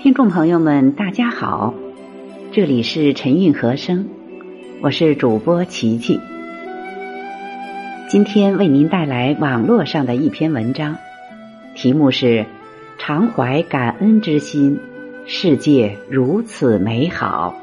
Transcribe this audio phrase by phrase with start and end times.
[0.00, 1.74] 听众朋友们，大家好，
[2.52, 4.06] 这里是陈韵和声，
[4.80, 6.20] 我是主播琪琪。
[8.08, 10.96] 今天为您带来网络上的一篇文章，
[11.74, 12.46] 题目是
[12.96, 14.78] “常怀感恩之心，
[15.26, 17.56] 世界如此美好”。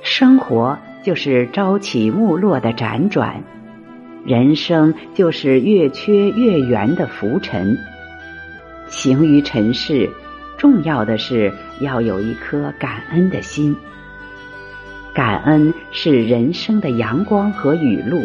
[0.00, 3.42] 生活就是朝起暮落的辗转，
[4.24, 7.76] 人生就是月缺月圆的浮沉。
[8.86, 10.08] 行于尘世，
[10.56, 13.76] 重要的是要有一颗感恩的心。
[15.12, 18.20] 感恩是人生的阳光和雨露。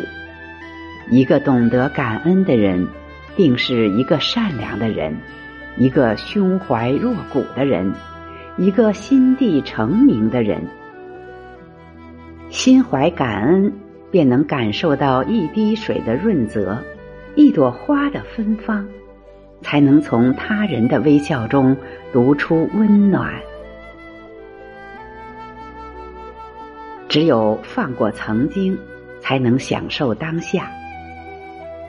[1.12, 2.88] 一个懂得感恩的人，
[3.36, 5.16] 定是一个善良的人，
[5.78, 7.92] 一个胸怀若谷的人，
[8.58, 10.62] 一个心地澄明的人。
[12.50, 13.74] 心怀感恩，
[14.12, 16.78] 便能感受到一滴水的润泽，
[17.36, 18.88] 一朵花的芬芳，
[19.62, 21.76] 才能从他人的微笑中
[22.12, 23.34] 读出温暖。
[27.08, 28.78] 只有放过曾经，
[29.20, 30.72] 才能享受当下。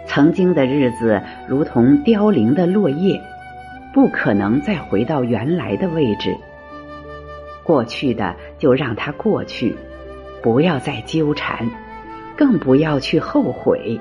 [0.06, 3.20] 曾经的日子如同凋零的落叶，
[3.92, 6.36] 不可能再回到原来的位置。
[7.62, 9.76] 过去的就让它过去。
[10.42, 11.68] 不要再纠缠，
[12.34, 14.00] 更不要去后悔。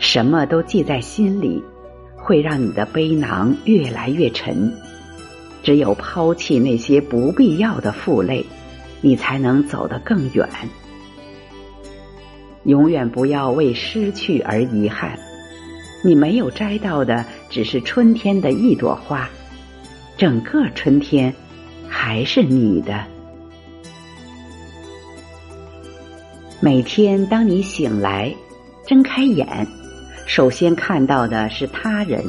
[0.00, 1.62] 什么都记在心里，
[2.16, 4.72] 会让你的背囊越来越沉。
[5.62, 8.44] 只有抛弃那些不必要的负累，
[9.00, 10.48] 你才能走得更远。
[12.64, 15.16] 永远不要为失去而遗憾。
[16.02, 19.30] 你没有摘到的，只是春天的一朵花，
[20.16, 21.32] 整个春天。
[21.92, 23.04] 还是你的。
[26.60, 28.32] 每天当你醒来，
[28.86, 29.66] 睁开眼，
[30.30, 32.22] 首先看到的是他人、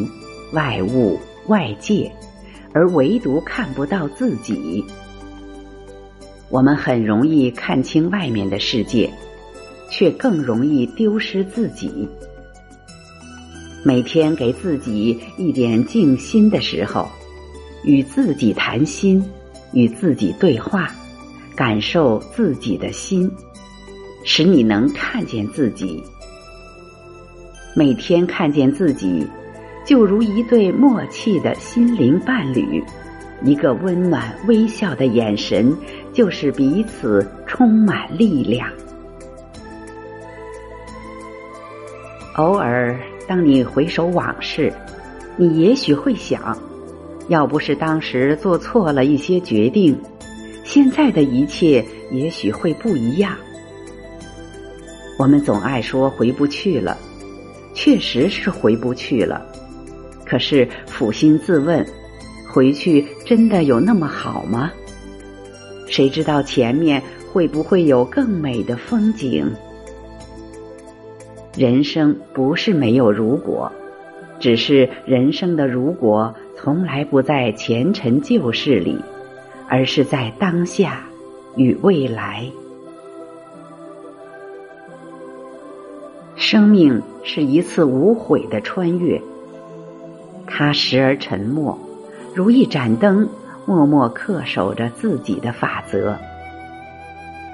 [0.53, 2.11] 外物、外界，
[2.73, 4.83] 而唯独看不到自己。
[6.49, 9.08] 我们很容易看清外面的世界，
[9.92, 12.09] 却更容易丢失自己。
[13.83, 17.08] 每天给自己一点静心的时候，
[17.83, 19.23] 与自己谈心。
[19.73, 20.92] 与自己对话，
[21.55, 23.31] 感受自己的心，
[24.26, 26.03] 使你能看见自己。
[27.73, 29.26] 每天看见自己，
[29.86, 32.83] 就如一对默契的心灵伴侣，
[33.43, 35.76] 一个温暖微笑的眼神，
[36.14, 38.70] 就是彼此充满力量。
[42.36, 44.73] 偶尔，当你回首往事，
[45.38, 46.58] 你也许会想。
[47.27, 49.98] 要不是当时做错了一些决定，
[50.65, 53.33] 现在的一切也许会不一样。
[55.17, 56.98] 我们总爱说回不去了，
[57.73, 59.45] 确实是回不去了。
[60.26, 61.86] 可是抚心自问，
[62.52, 64.71] 回去真的有那么好吗？
[65.87, 67.02] 谁知道前面
[67.32, 69.45] 会不会有更美的风景？
[71.58, 73.71] 人生不是没有如果，
[74.39, 76.33] 只是人生的如果。
[76.64, 78.95] 从来不在前尘旧事里，
[79.67, 81.03] 而是在当下
[81.55, 82.45] 与未来。
[86.41, 89.21] 生命是一次无悔的穿越，
[90.47, 91.77] 它时而沉默，
[92.33, 93.29] 如一盏灯，
[93.67, 96.15] 默默恪守着自己的法则；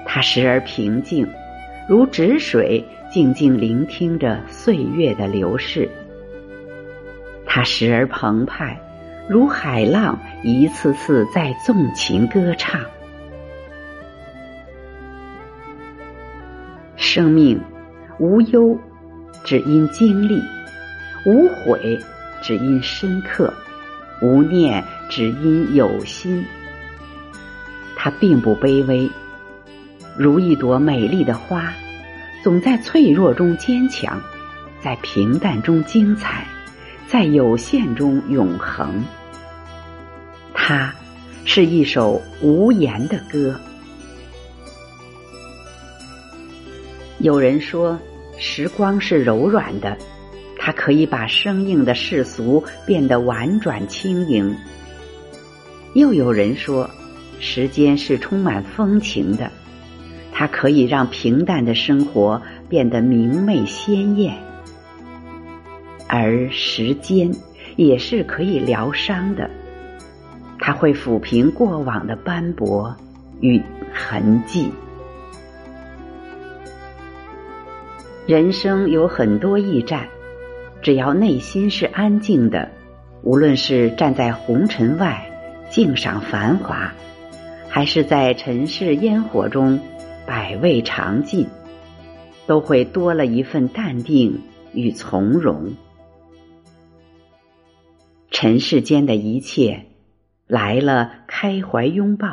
[0.06, 1.28] 它时而平静，
[1.86, 2.82] 如止水，
[3.12, 5.86] 静静聆听着岁月的流逝；
[7.44, 8.80] 它时而澎湃。
[9.28, 12.80] 如海浪，一次次在纵情歌唱。
[16.96, 17.60] 生命
[18.18, 18.76] 无忧，
[19.44, 20.40] 只因经历；
[21.24, 21.98] 无悔，
[22.42, 23.52] 只因深刻；
[24.20, 26.44] 无念，只因有心。
[27.96, 29.08] 它并不卑微，
[30.16, 31.72] 如一朵美丽的花，
[32.42, 34.20] 总在脆弱中坚强，
[34.82, 36.44] 在平淡中精彩，
[37.06, 39.04] 在有限中永恒。
[40.54, 40.92] 它
[41.44, 43.54] 是一首无言的歌。
[47.20, 47.98] 有人说，
[48.38, 49.96] 时光是柔软的，
[50.58, 54.56] 它可以把生硬的世俗变得婉转轻盈。
[55.94, 56.88] 又有人说，
[57.40, 59.50] 时间是充满风情的，
[60.32, 64.34] 它可以让平淡的生活变得明媚鲜艳。
[66.06, 67.34] 而时间
[67.76, 69.50] 也是可以疗伤的。
[70.58, 72.94] 它会抚平过往的斑驳
[73.40, 73.62] 与
[73.92, 74.70] 痕迹。
[78.28, 80.06] 人生有很多驿站，
[80.82, 82.70] 只要内心是安静的，
[83.22, 85.24] 无论是站在红尘外
[85.70, 86.92] 静赏繁华，
[87.70, 89.80] 还是在尘世烟火中
[90.26, 91.46] 百味尝尽，
[92.46, 94.42] 都会多了一份淡定
[94.74, 95.72] 与从容。
[98.30, 99.86] 尘世间的一切，
[100.46, 102.28] 来了开怀拥抱，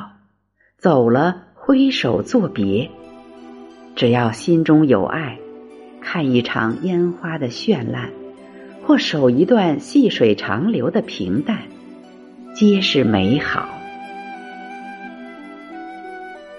[0.78, 2.92] 走了挥手作别。
[3.96, 5.40] 只要心中有爱，
[6.06, 8.12] 看一场烟花的绚烂，
[8.86, 11.58] 或守一段细水长流的平淡，
[12.54, 13.68] 皆是美好。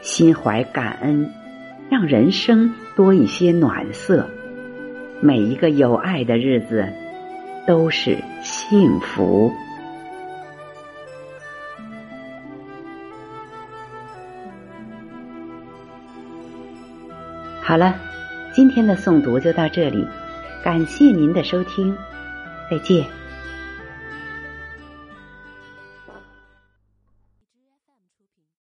[0.02, 1.30] 心怀感恩，
[1.88, 4.28] 让人生多一些暖色。
[5.22, 6.92] 每一个有爱的日子。
[7.66, 9.52] 都是幸福。
[17.60, 17.96] 好了，
[18.56, 20.08] 今天的诵读就到这里，
[20.64, 21.94] 感谢您的收听，
[22.70, 23.04] 再见。